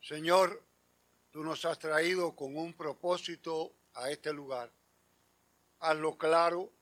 [0.00, 0.62] Señor,
[1.30, 4.72] tú nos has traído con un propósito a este lugar.
[5.80, 6.72] Hazlo claro,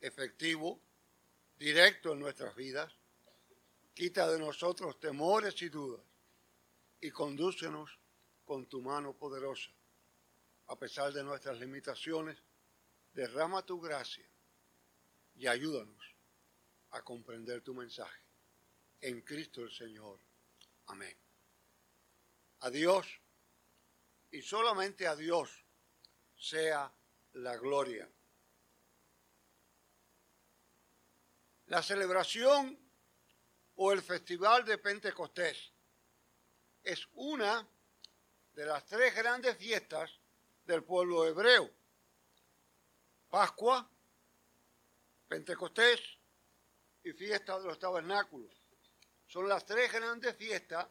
[0.00, 0.80] efectivo,
[1.58, 2.92] directo en nuestras vidas.
[3.94, 6.02] Quita de nosotros temores y dudas
[7.00, 7.98] y condúcenos
[8.44, 9.70] con tu mano poderosa.
[10.68, 12.36] A pesar de nuestras limitaciones,
[13.12, 14.28] derrama tu gracia
[15.34, 16.14] y ayúdanos
[16.90, 18.20] a comprender tu mensaje.
[19.00, 20.27] En Cristo el Señor.
[20.88, 21.16] Amén.
[22.60, 23.06] A Dios
[24.30, 25.64] y solamente a Dios
[26.36, 26.92] sea
[27.32, 28.10] la gloria.
[31.66, 32.78] La celebración
[33.76, 35.72] o el festival de Pentecostés
[36.82, 37.68] es una
[38.54, 40.10] de las tres grandes fiestas
[40.64, 41.70] del pueblo hebreo.
[43.28, 43.88] Pascua,
[45.28, 46.00] Pentecostés
[47.04, 48.57] y fiesta de los tabernáculos.
[49.28, 50.88] Son las tres grandes fiestas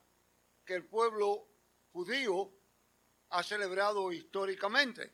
[0.64, 1.50] que el pueblo
[1.92, 2.54] judío
[3.30, 5.12] ha celebrado históricamente.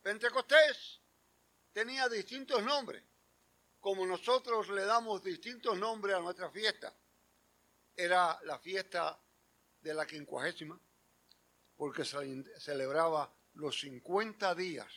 [0.00, 1.02] Pentecostés
[1.72, 3.04] tenía distintos nombres,
[3.80, 6.96] como nosotros le damos distintos nombres a nuestra fiesta.
[7.94, 9.22] Era la fiesta
[9.78, 10.80] de la quincuagésima,
[11.76, 14.90] porque se celebraba los 50 días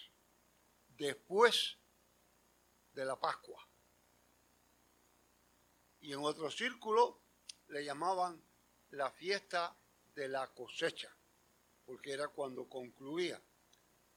[0.88, 1.78] después
[2.94, 3.68] de la Pascua.
[6.04, 7.22] Y en otro círculo
[7.70, 8.44] le llamaban
[8.90, 9.74] la fiesta
[10.14, 11.10] de la cosecha,
[11.86, 13.42] porque era cuando concluía.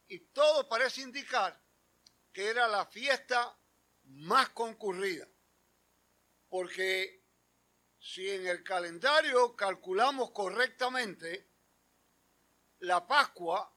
[0.09, 1.59] Y todo parece indicar
[2.33, 3.56] que era la fiesta
[4.03, 5.28] más concurrida,
[6.48, 7.23] porque
[8.00, 11.48] si en el calendario calculamos correctamente,
[12.81, 13.73] la Pascua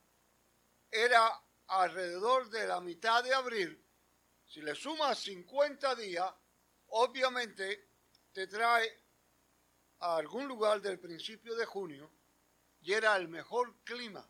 [0.89, 3.85] era alrededor de la mitad de abril.
[4.47, 6.33] Si le sumas 50 días,
[6.87, 7.88] obviamente
[8.33, 8.89] te trae
[9.99, 12.11] a algún lugar del principio de junio
[12.81, 14.27] y era el mejor clima.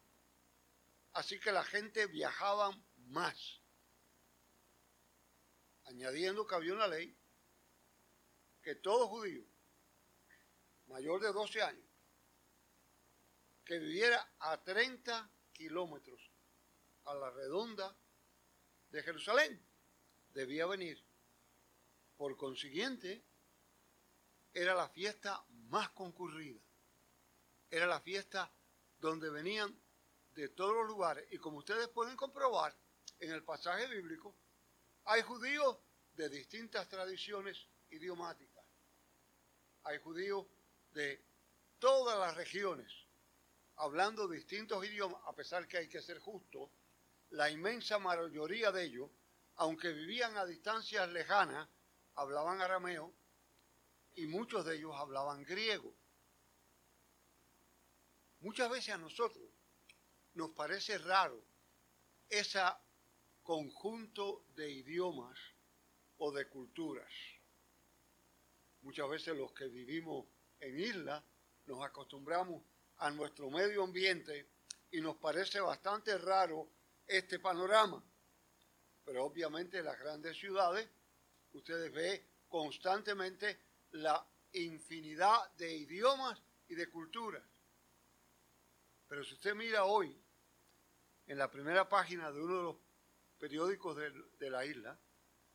[1.14, 2.72] Así que la gente viajaba
[3.08, 3.62] más.
[5.86, 7.16] Añadiendo que había una ley
[8.62, 9.44] que todo judío
[10.88, 11.90] mayor de 12 años
[13.66, 16.32] que viviera a 30 kilómetros
[17.06, 17.96] a la redonda
[18.90, 19.64] de Jerusalén
[20.34, 21.04] debía venir.
[22.18, 23.24] Por consiguiente,
[24.54, 26.60] era la fiesta más concurrida.
[27.70, 28.52] Era la fiesta
[29.00, 29.78] donde venían
[30.34, 31.26] de todos los lugares.
[31.32, 32.76] Y como ustedes pueden comprobar
[33.20, 34.36] en el pasaje bíblico,
[35.06, 35.78] hay judíos
[36.14, 38.66] de distintas tradiciones idiomáticas.
[39.84, 40.46] Hay judíos
[40.92, 41.24] de
[41.80, 42.92] todas las regiones,
[43.78, 46.72] hablando distintos idiomas, a pesar que hay que ser justo,
[47.32, 49.10] la inmensa mayoría de ellos,
[49.56, 51.70] aunque vivían a distancias lejanas,
[52.16, 53.14] hablaban arameo
[54.16, 55.94] y muchos de ellos hablaban griego.
[58.42, 59.50] Muchas veces a nosotros
[60.34, 61.44] nos parece raro
[62.30, 62.60] ese
[63.44, 65.38] conjunto de idiomas
[66.18, 67.12] o de culturas.
[68.82, 70.26] Muchas veces los que vivimos
[70.60, 71.24] en isla
[71.66, 72.64] nos acostumbramos
[72.98, 74.50] a nuestro medio ambiente
[74.92, 76.70] y nos parece bastante raro
[77.06, 78.04] este panorama.
[79.04, 80.88] Pero obviamente en las grandes ciudades
[81.54, 87.44] ustedes ven constantemente la infinidad de idiomas y de culturas.
[89.08, 90.16] Pero si usted mira hoy
[91.28, 92.76] en la primera página de uno de los
[93.40, 95.00] periódicos de, la isla,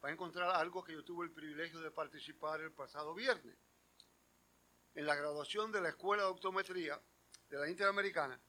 [0.02, 3.56] va a encontrar algo que yo tuve el privilegio de participar el pasado viernes
[4.94, 7.00] en la graduación de la Escuela de Optometría
[7.48, 8.40] de la Interamericana,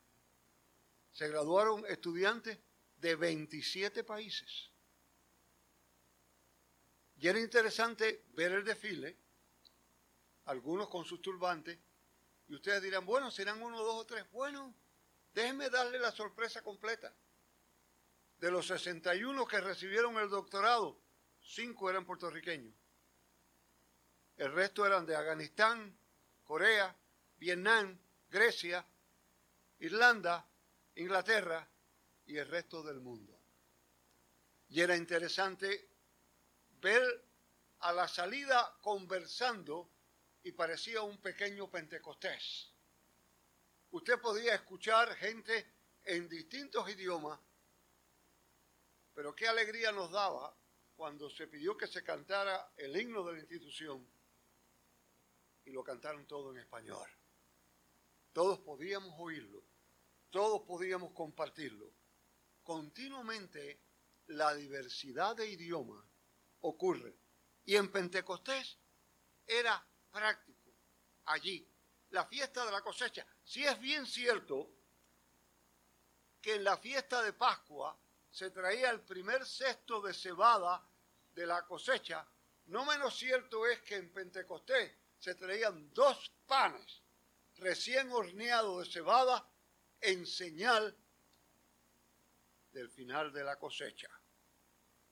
[1.12, 2.60] se graduaron estudiantes
[2.98, 4.70] de 27 países.
[7.18, 9.18] Y era interesante ver el desfile,
[10.46, 11.78] algunos con sus turbantes,
[12.48, 14.30] y ustedes dirán, bueno, serán uno, dos o tres.
[14.32, 14.74] Bueno,
[15.34, 17.14] déjenme darle la sorpresa completa.
[18.38, 21.00] De los 61 que recibieron el doctorado,
[21.42, 22.74] cinco eran puertorriqueños.
[24.38, 25.98] El resto eran de Afganistán,
[26.44, 26.96] Corea,
[27.38, 27.98] Vietnam,
[28.30, 28.86] Grecia,
[29.80, 30.46] Irlanda,
[30.96, 31.68] Inglaterra
[32.26, 33.40] y el resto del mundo.
[34.70, 35.90] Y era interesante
[36.82, 37.26] ver
[37.80, 39.90] a la salida conversando
[40.46, 42.72] y parecía un pequeño Pentecostés.
[43.90, 47.40] Usted podía escuchar gente en distintos idiomas,
[49.16, 50.56] pero qué alegría nos daba
[50.96, 54.08] cuando se pidió que se cantara el himno de la institución
[55.66, 57.10] y lo cantaron todo en español.
[58.32, 59.64] Todos podíamos oírlo,
[60.30, 61.92] todos podíamos compartirlo.
[62.62, 63.82] Continuamente
[64.28, 66.06] la diversidad de idiomas
[66.62, 67.18] ocurre.
[67.64, 68.78] Y en Pentecostés
[69.48, 69.84] era
[70.16, 70.74] práctico,
[71.26, 71.70] allí,
[72.12, 73.28] la fiesta de la cosecha.
[73.44, 74.72] Si es bien cierto
[76.42, 78.00] que en la fiesta de Pascua
[78.32, 80.88] se traía el primer cesto de cebada
[81.34, 82.26] de la cosecha,
[82.68, 87.04] no menos cierto es que en Pentecostés se traían dos panes
[87.58, 89.46] recién horneados de cebada
[90.00, 90.96] en señal
[92.72, 94.10] del final de la cosecha.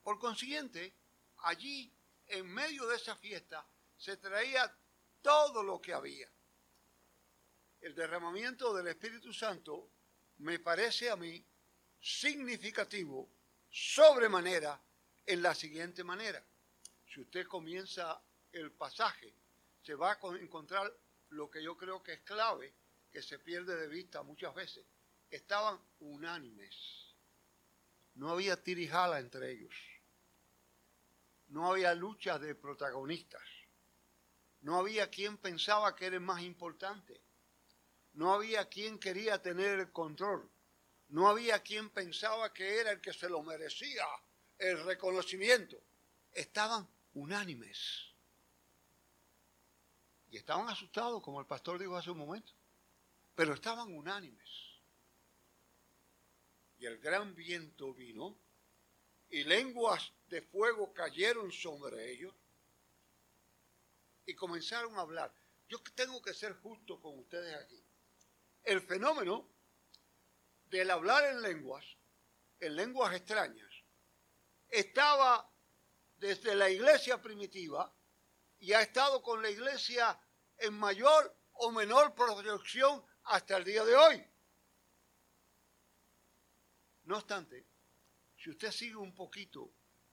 [0.02, 0.94] Por consiguiente,
[1.42, 1.94] allí,
[2.26, 3.66] en medio de esa fiesta,
[3.98, 4.74] se traía
[5.24, 6.30] todo lo que había.
[7.80, 9.90] El derramamiento del Espíritu Santo
[10.36, 11.42] me parece a mí
[11.98, 13.32] significativo
[13.70, 14.78] sobremanera
[15.24, 16.44] en la siguiente manera.
[17.06, 18.22] Si usted comienza
[18.52, 19.34] el pasaje,
[19.82, 20.94] se va a encontrar
[21.30, 22.74] lo que yo creo que es clave,
[23.10, 24.84] que se pierde de vista muchas veces.
[25.30, 26.76] Estaban unánimes.
[28.16, 29.74] No había tirijala entre ellos.
[31.46, 33.53] No había lucha de protagonistas.
[34.64, 37.20] No había quien pensaba que era más importante.
[38.14, 40.50] No había quien quería tener el control.
[41.08, 44.06] No había quien pensaba que era el que se lo merecía
[44.56, 45.76] el reconocimiento.
[46.32, 48.06] Estaban unánimes.
[50.30, 52.54] Y estaban asustados, como el pastor dijo hace un momento.
[53.34, 54.48] Pero estaban unánimes.
[56.78, 58.34] Y el gran viento vino
[59.28, 62.32] y lenguas de fuego cayeron sobre ellos
[64.26, 65.34] y comenzaron a hablar.
[65.68, 67.84] Yo tengo que ser justo con ustedes aquí.
[68.62, 69.50] El fenómeno
[70.66, 71.84] del hablar en lenguas,
[72.60, 73.70] en lenguas extrañas,
[74.68, 75.50] estaba
[76.16, 77.94] desde la iglesia primitiva
[78.58, 80.18] y ha estado con la iglesia
[80.56, 84.26] en mayor o menor proyección hasta el día de hoy.
[87.04, 87.66] No obstante,
[88.36, 89.72] si usted sigue un poquito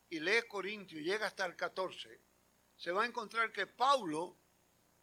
[0.10, 2.22] y lee Corintio y llega hasta el 14,
[2.82, 4.36] se va a encontrar que Pablo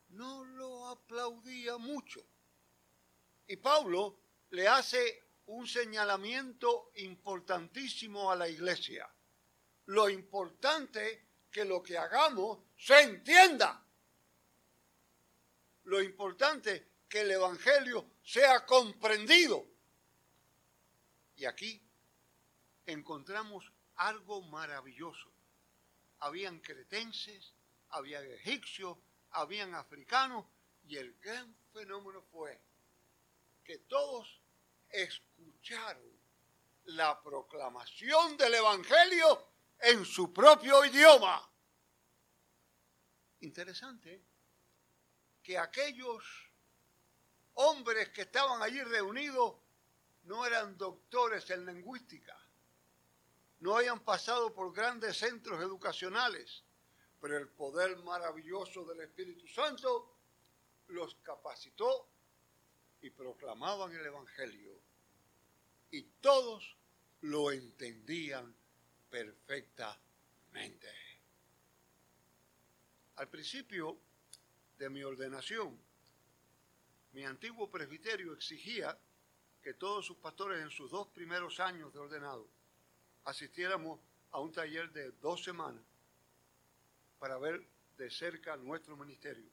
[0.09, 2.21] no lo aplaudía mucho.
[3.47, 4.19] Y Pablo
[4.51, 9.09] le hace un señalamiento importantísimo a la iglesia.
[9.87, 13.81] Lo importante que lo que hagamos se entienda.
[15.85, 19.65] Lo importante que el Evangelio sea comprendido.
[21.37, 21.81] Y aquí
[22.87, 25.31] encontramos algo maravilloso.
[26.19, 27.55] Habían cretenses,
[27.90, 28.96] había egipcios,
[29.31, 30.46] habían africanos,
[30.87, 32.61] y el gran fenómeno fue
[33.62, 34.40] que todos
[34.88, 36.19] escucharon
[36.87, 39.46] la proclamación del Evangelio
[39.81, 41.50] en su propio idioma.
[43.40, 44.23] Interesante
[45.43, 46.25] que aquellos
[47.55, 49.56] hombres que estaban allí reunidos
[50.25, 52.37] no eran doctores en lingüística,
[53.61, 56.64] no habían pasado por grandes centros educacionales,
[57.20, 60.15] pero el poder maravilloso del Espíritu Santo
[60.88, 62.09] los capacitó
[63.00, 64.73] y proclamaban el Evangelio.
[65.91, 66.76] Y todos
[67.23, 68.55] lo entendían
[69.11, 70.88] perfectamente.
[73.17, 73.99] Al principio
[74.79, 75.79] de mi ordenación,
[77.12, 78.97] mi antiguo presbiterio exigía
[79.62, 82.49] que todos sus pastores en sus dos primeros años de ordenado
[83.25, 84.00] asistiéramos
[84.31, 85.82] a un taller de dos semanas
[87.19, 87.67] para ver
[87.97, 89.50] de cerca nuestro ministerio.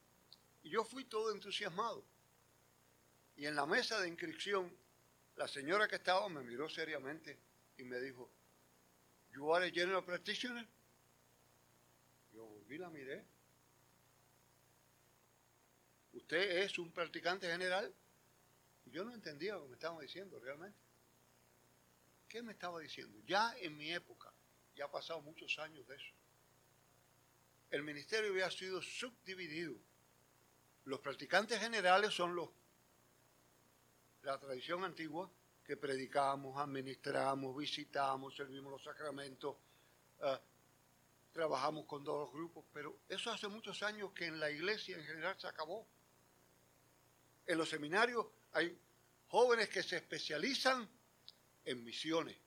[0.63, 2.03] Y yo fui todo entusiasmado.
[3.38, 4.72] Y en la mesa de inscripción,
[5.36, 7.38] la señora que estaba me miró seriamente
[7.77, 8.29] y me dijo,
[9.34, 10.65] You are a general practitioner?
[12.34, 13.25] Yo volví la miré.
[16.13, 17.93] ¿Usted es un practicante general?
[18.86, 20.77] Yo no entendía lo que me estaban diciendo realmente.
[22.29, 23.19] ¿Qué me estaba diciendo?
[23.27, 24.31] Ya en mi época,
[24.75, 26.13] ya ha pasado muchos años de eso,
[27.72, 29.75] el ministerio había sido subdividido.
[30.86, 32.50] Los practicantes generales son los
[34.25, 35.29] la tradición antigua
[35.63, 39.55] que predicamos, administramos, visitamos, servimos los sacramentos,
[40.22, 40.39] eh,
[41.31, 45.03] trabajamos con todos los grupos, pero eso hace muchos años que en la iglesia en
[45.03, 45.88] general se acabó.
[47.45, 48.77] En los seminarios hay
[49.27, 50.89] jóvenes que se especializan
[51.63, 52.38] en misiones,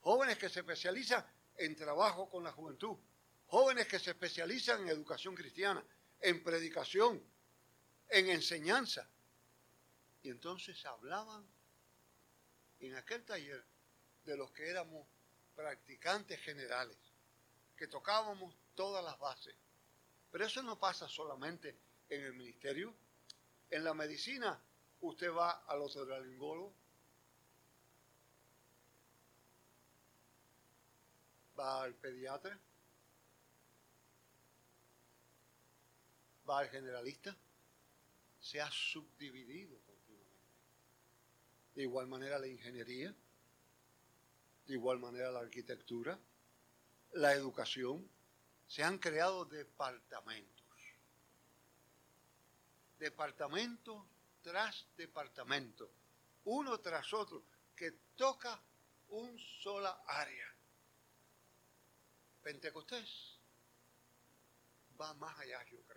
[0.00, 1.24] jóvenes que se especializan
[1.56, 2.96] en trabajo con la juventud,
[3.46, 5.84] jóvenes que se especializan en educación cristiana,
[6.20, 7.22] en predicación,
[8.08, 9.08] en enseñanza.
[10.22, 11.46] Y entonces hablaban
[12.80, 13.64] en aquel taller
[14.24, 15.06] de los que éramos
[15.54, 16.98] practicantes generales,
[17.76, 19.54] que tocábamos todas las bases.
[20.30, 22.94] Pero eso no pasa solamente en el ministerio.
[23.70, 24.60] En la medicina,
[25.00, 26.74] usted va al otolaringólogo,
[31.58, 32.58] va al pediatra,
[36.48, 37.36] va al generalista,
[38.40, 40.40] se ha subdividido continuamente.
[41.74, 43.14] De igual manera la ingeniería,
[44.66, 46.18] de igual manera la arquitectura,
[47.12, 48.08] la educación,
[48.66, 50.56] se han creado departamentos.
[52.98, 54.06] Departamento
[54.42, 55.90] tras departamento,
[56.44, 57.42] uno tras otro,
[57.74, 58.60] que toca
[59.08, 60.54] un sola área.
[62.42, 63.38] Pentecostés
[65.00, 65.95] va más allá, yo creo.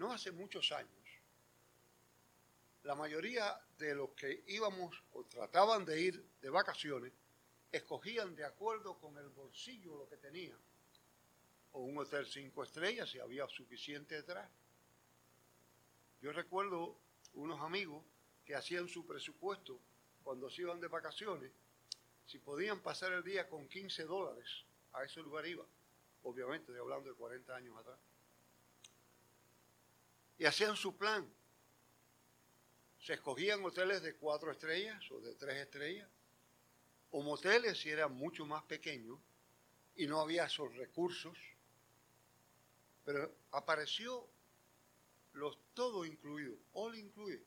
[0.00, 1.04] No hace muchos años,
[2.84, 7.12] la mayoría de los que íbamos o trataban de ir de vacaciones,
[7.70, 10.56] escogían de acuerdo con el bolsillo lo que tenían.
[11.72, 14.48] O un hotel cinco estrellas si había suficiente detrás.
[16.22, 16.96] Yo recuerdo
[17.34, 18.02] unos amigos
[18.46, 19.78] que hacían su presupuesto
[20.24, 21.52] cuando se iban de vacaciones,
[22.24, 24.64] si podían pasar el día con 15 dólares,
[24.94, 25.66] a ese lugar iba.
[26.22, 27.98] Obviamente, estoy hablando de 40 años atrás.
[30.40, 31.30] Y hacían su plan.
[32.98, 36.08] Se escogían hoteles de cuatro estrellas o de tres estrellas,
[37.10, 39.18] o moteles si eran mucho más pequeños
[39.96, 41.36] y no había esos recursos.
[43.04, 44.26] Pero apareció
[45.34, 47.44] los todo incluido, all incluido.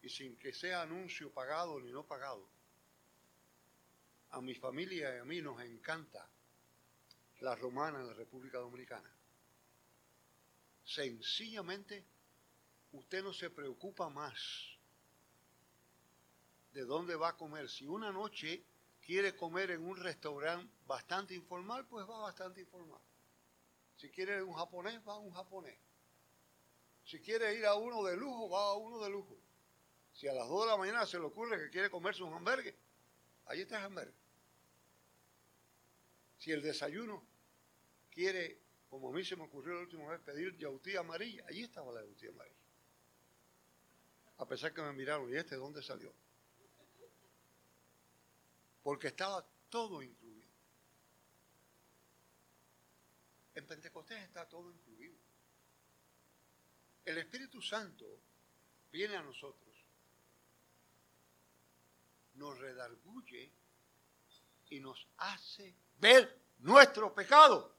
[0.00, 2.48] Y sin que sea anuncio pagado ni no pagado.
[4.30, 6.30] A mi familia y a mí nos encanta
[7.40, 9.15] la romana en la República Dominicana.
[10.86, 12.04] Sencillamente,
[12.92, 14.40] usted no se preocupa más
[16.72, 17.68] de dónde va a comer.
[17.68, 18.64] Si una noche
[19.00, 23.00] quiere comer en un restaurante bastante informal, pues va bastante informal.
[23.96, 25.76] Si quiere un japonés, va a un japonés.
[27.04, 29.36] Si quiere ir a uno de lujo, va a uno de lujo.
[30.12, 32.74] Si a las 2 de la mañana se le ocurre que quiere comerse un hamburgues,
[33.46, 34.14] ahí está el hamburgues.
[36.38, 37.24] Si el desayuno
[38.10, 38.60] quiere,
[38.96, 42.00] como a mí se me ocurrió la última vez, pedir yautía amarilla, allí estaba la
[42.00, 42.56] yautía amarilla.
[44.38, 46.14] A pesar que me miraron, ¿y este dónde salió?
[48.82, 50.48] Porque estaba todo incluido.
[53.54, 55.14] En Pentecostés está todo incluido.
[57.04, 58.06] El Espíritu Santo
[58.90, 59.76] viene a nosotros,
[62.32, 63.52] nos redarguye
[64.70, 67.75] y nos hace ver nuestro pecado.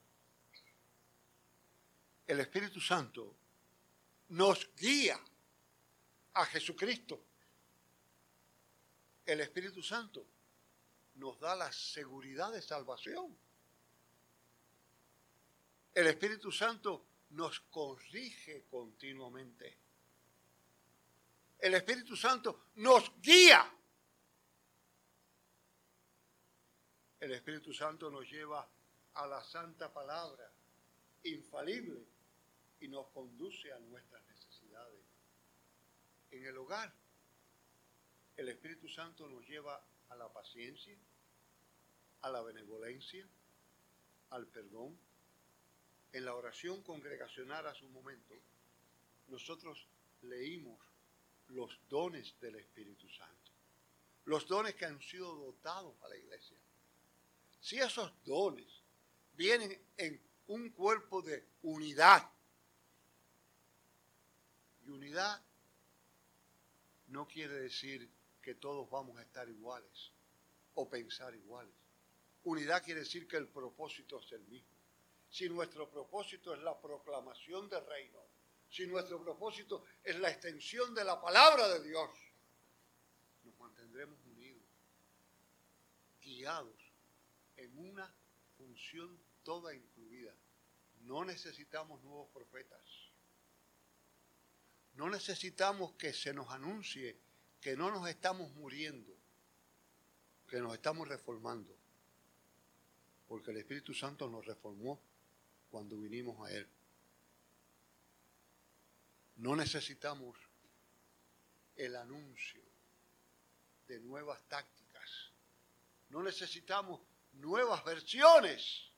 [2.28, 3.36] El Espíritu Santo
[4.30, 5.18] nos guía
[6.34, 7.24] a Jesucristo.
[9.26, 10.28] El Espíritu Santo
[11.16, 13.36] nos da la seguridad de salvación.
[15.94, 19.78] El Espíritu Santo nos corrige continuamente.
[21.60, 23.74] El Espíritu Santo nos guía.
[27.22, 28.70] El Espíritu Santo nos lleva
[29.14, 30.52] a la santa palabra
[31.24, 32.17] infalible
[32.80, 35.04] y nos conduce a nuestras necesidades.
[36.32, 36.94] En el hogar,
[38.36, 40.98] el Espíritu Santo nos lleva a la paciencia,
[42.22, 43.28] a la benevolencia,
[44.30, 44.98] al perdón,
[46.14, 48.36] en la oración congregacional a su momento,
[49.28, 49.88] nosotros
[50.22, 50.80] leímos
[51.50, 53.52] los dones del Espíritu Santo,
[54.26, 56.58] los dones que han sido dotados a la iglesia.
[57.60, 58.68] Si esos dones
[59.36, 62.30] vienen en un cuerpo de unidad,
[64.88, 65.42] y unidad
[67.08, 68.10] no quiere decir
[68.42, 70.12] que todos vamos a estar iguales
[70.74, 71.76] o pensar iguales.
[72.44, 74.78] Unidad quiere decir que el propósito es el mismo
[75.30, 78.20] si nuestro propósito es la proclamación del reino,
[78.70, 82.10] si nuestro propósito es la extensión de la palabra de Dios,
[83.44, 84.64] nos mantendremos unidos,
[86.22, 86.94] guiados
[87.56, 88.14] en una
[88.58, 90.34] función toda incluida.
[91.02, 92.82] No necesitamos nuevos profetas.
[94.98, 97.16] No necesitamos que se nos anuncie
[97.62, 99.14] que no nos estamos muriendo,
[100.48, 101.76] que nos estamos reformando,
[103.28, 105.00] porque el Espíritu Santo nos reformó
[105.70, 106.68] cuando vinimos a Él.
[109.38, 110.36] No necesitamos
[111.76, 112.64] el anuncio
[113.88, 115.32] de nuevas tácticas.
[116.10, 117.02] No necesitamos
[117.34, 118.92] nuevas versiones,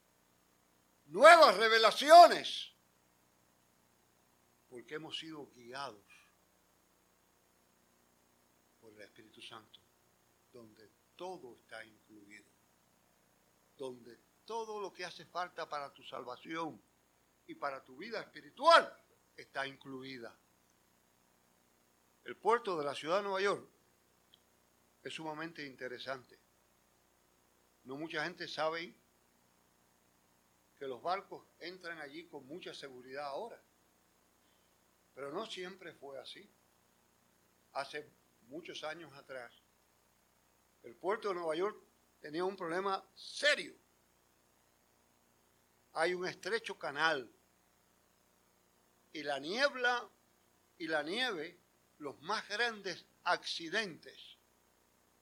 [1.08, 2.69] nuevas revelaciones,
[4.70, 6.04] porque hemos sido guiados
[8.80, 9.80] por el Espíritu Santo,
[10.54, 12.46] donde todo está incluido,
[13.78, 16.82] donde todo lo que hace falta para tu salvación
[17.48, 18.96] y para tu vida espiritual
[19.36, 20.36] está incluida.
[22.24, 23.68] El puerto de la ciudad de Nueva York
[25.04, 26.38] es sumamente interesante.
[27.86, 28.94] No mucha gente sabe
[30.78, 33.62] que los barcos entran allí con mucha seguridad ahora.
[35.20, 36.50] Pero no siempre fue así.
[37.74, 38.10] Hace
[38.44, 39.52] muchos años atrás,
[40.82, 41.78] el puerto de Nueva York
[42.22, 43.76] tenía un problema serio.
[45.92, 47.30] Hay un estrecho canal
[49.12, 50.10] y la niebla
[50.78, 51.60] y la nieve,
[51.98, 54.38] los más grandes accidentes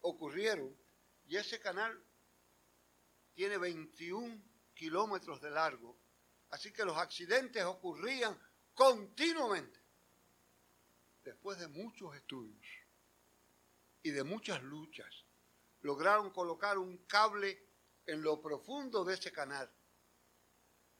[0.01, 0.77] ocurrieron
[1.25, 2.00] y ese canal
[3.34, 4.44] tiene 21
[4.75, 5.98] kilómetros de largo,
[6.51, 8.39] así que los accidentes ocurrían
[8.75, 9.76] continuamente.
[11.27, 12.65] Después de muchos estudios
[14.01, 15.13] y de muchas luchas,
[15.81, 17.67] lograron colocar un cable
[18.05, 19.69] en lo profundo de ese canal.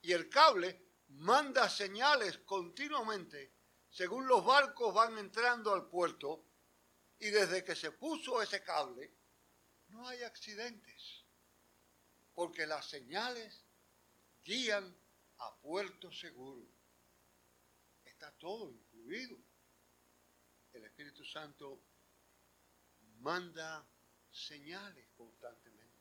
[0.02, 3.54] Y el cable manda señales continuamente
[3.90, 6.44] según los barcos van entrando al puerto
[7.20, 9.10] y desde que se puso ese cable
[9.88, 11.24] no hay accidentes
[12.34, 13.64] porque las señales
[14.44, 14.94] guían
[15.38, 16.68] a puerto seguro.
[18.04, 19.47] Está todo incluido.
[20.98, 21.80] Espíritu Santo
[23.20, 23.88] manda
[24.32, 25.96] señales constantemente.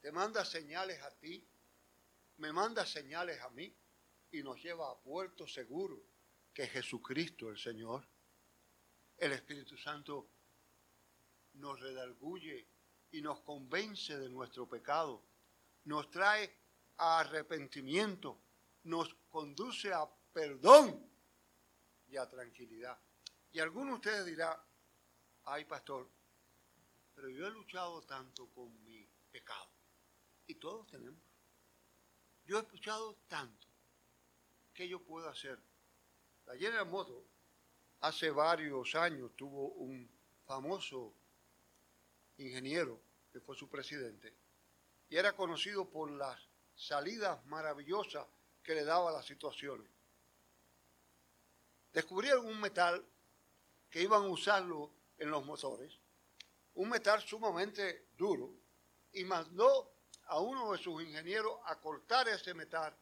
[0.00, 1.48] Te manda señales a ti,
[2.38, 3.72] me manda señales a mí
[4.32, 6.02] y nos lleva a puerto seguro,
[6.52, 8.08] que es Jesucristo el Señor.
[9.16, 10.28] El Espíritu Santo
[11.52, 12.66] nos redarguye
[13.12, 15.22] y nos convence de nuestro pecado,
[15.84, 16.52] nos trae
[16.96, 18.36] a arrepentimiento,
[18.82, 21.08] nos conduce a perdón
[22.08, 22.98] y a tranquilidad.
[23.52, 24.62] Y alguno de ustedes dirá,
[25.44, 26.08] ay pastor,
[27.14, 29.68] pero yo he luchado tanto con mi pecado.
[30.46, 31.20] Y todos tenemos.
[32.44, 33.66] Yo he luchado tanto.
[34.72, 35.58] ¿Qué yo puedo hacer?
[36.46, 37.26] La General Motors
[38.00, 40.08] hace varios años tuvo un
[40.46, 41.12] famoso
[42.36, 43.00] ingeniero
[43.32, 44.34] que fue su presidente
[45.08, 46.40] y era conocido por las
[46.74, 48.26] salidas maravillosas
[48.62, 49.90] que le daba a las situaciones.
[51.92, 53.04] Descubrieron un metal
[53.90, 55.98] que iban a usarlo en los motores
[56.78, 58.54] un metal sumamente duro
[59.12, 59.92] y mandó
[60.26, 62.96] a uno de sus ingenieros a cortar ese metal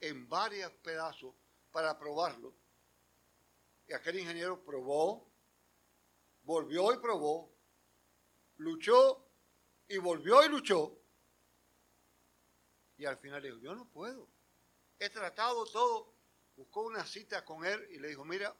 [0.00, 1.34] en varios pedazos
[1.70, 2.54] para probarlo.
[3.86, 5.30] Y aquel ingeniero probó,
[6.44, 7.52] volvió y probó,
[8.56, 9.28] luchó
[9.86, 10.98] y volvió y luchó.
[12.96, 14.28] Y al final dijo, yo no puedo.
[14.98, 16.14] He tratado todo.
[16.56, 18.56] Buscó una cita con él y le dijo, mira,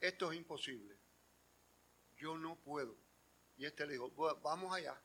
[0.00, 0.96] esto es imposible.
[2.16, 2.96] Yo no puedo.
[3.56, 4.10] Y este le dijo,
[4.42, 5.00] vamos allá.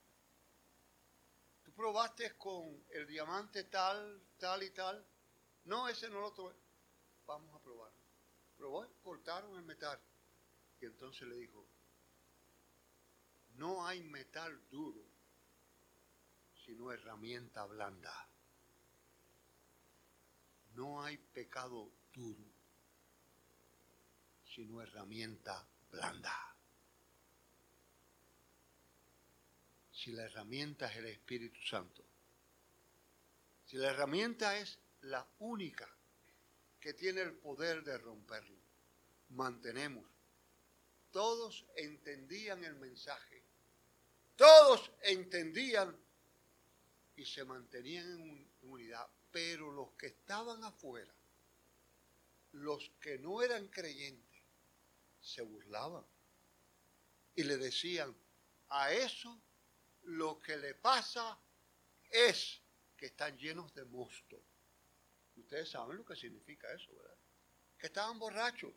[1.64, 5.06] ¿Tú probaste con el diamante tal, tal y tal?
[5.66, 6.54] No, ese no lo tuve.
[7.26, 7.92] Vamos a probar.
[8.58, 10.00] Probó, cortaron el metal.
[10.82, 11.66] Y entonces le dijo,
[13.56, 15.02] no hay metal duro,
[16.66, 18.30] sino herramienta blanda.
[20.76, 22.53] No hay pecado duro,
[24.54, 26.54] sino herramienta blanda.
[30.04, 32.04] si la herramienta es el Espíritu Santo.
[33.66, 35.90] Si la herramienta es la única
[36.82, 38.60] que tiene el poder de romperlo,
[39.30, 40.06] mantenemos.
[41.10, 43.44] Todos entendían el mensaje,
[44.36, 45.96] todos entendían
[47.16, 51.14] y se mantenían en unidad, pero los que estaban afuera,
[52.52, 54.33] los que no eran creyentes,
[55.24, 56.06] se burlaban
[57.36, 58.16] y le decían,
[58.70, 59.42] a eso
[60.04, 61.40] lo que le pasa
[62.10, 62.62] es
[62.98, 64.44] que están llenos de mosto.
[65.36, 67.18] Ustedes saben lo que significa eso, ¿verdad?
[67.78, 68.74] Que estaban borrachos,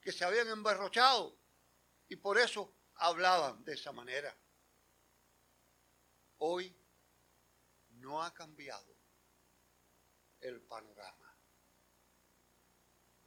[0.00, 1.38] que se habían embarrochado
[2.08, 4.36] y por eso hablaban de esa manera.
[6.38, 6.74] Hoy
[7.90, 8.96] no ha cambiado
[10.40, 11.21] el panorama.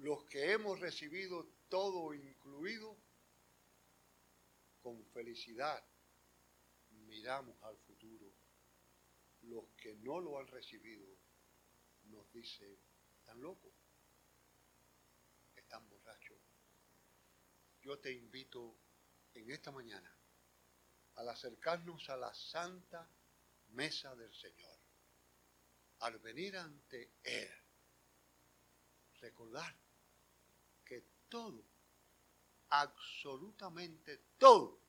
[0.05, 2.95] Los que hemos recibido todo incluido,
[4.83, 5.83] con felicidad
[7.07, 8.31] miramos al futuro.
[9.41, 11.07] Los que no lo han recibido
[12.03, 12.77] nos dicen,
[13.17, 13.73] están locos,
[15.55, 16.37] están borrachos.
[17.81, 18.77] Yo te invito
[19.33, 20.15] en esta mañana
[21.15, 23.09] al acercarnos a la santa
[23.69, 24.79] mesa del Señor,
[26.01, 27.49] al venir ante Él,
[29.19, 29.84] recordar
[31.29, 31.63] todo
[32.69, 34.79] absolutamente todo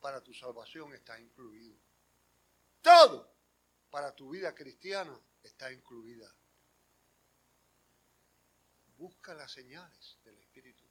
[0.00, 1.76] para tu salvación está incluido.
[2.80, 3.32] Todo
[3.90, 6.34] para tu vida cristiana está incluida.
[8.96, 10.84] Busca las señales del Espíritu.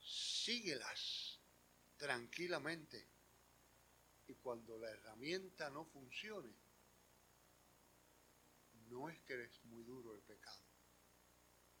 [0.00, 1.40] Síguelas
[1.96, 3.08] tranquilamente.
[4.28, 6.52] Y cuando la herramienta no funcione,
[8.88, 10.62] no es que es muy duro el pecado,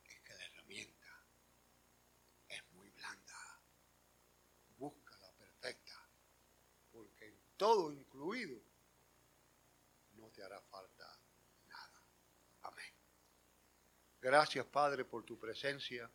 [0.04, 1.24] es que la herramienta
[2.48, 3.60] es muy blanda.
[4.78, 6.08] Busca la perfecta,
[6.92, 8.60] porque en todo incluido
[10.14, 11.04] no te hará falta
[11.66, 12.02] nada.
[12.62, 12.92] Amén.
[14.20, 16.10] Gracias Padre por tu presencia,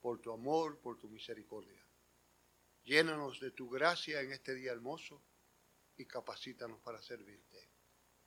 [0.00, 1.84] por tu amor, por tu misericordia.
[2.84, 5.22] Llénanos de tu gracia en este día hermoso
[5.96, 7.68] y capacítanos para servirte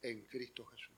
[0.02, 0.95] en Cristo Jesús.